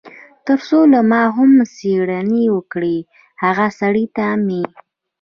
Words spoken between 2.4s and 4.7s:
وکړي، هغه سړي ته مې.